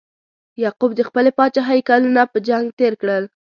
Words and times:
یعقوب 0.63 0.91
د 0.95 1.01
خپلې 1.09 1.31
پاچاهۍ 1.37 1.79
کلونه 1.89 2.21
په 2.31 2.37
جنګ 2.47 2.65
تیر 2.77 2.93
کړل. 3.01 3.23